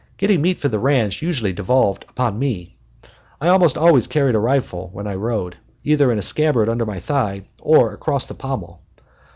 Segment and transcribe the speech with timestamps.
[0.17, 2.75] Getting meat for the ranch usually devolved upon me.
[3.39, 6.99] I almost always carried a rifle when I rode, either in a scabbard under my
[6.99, 8.81] thigh, or across the pommel.